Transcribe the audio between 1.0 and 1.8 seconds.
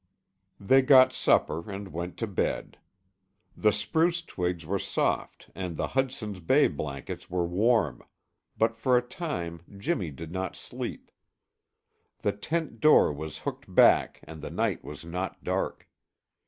supper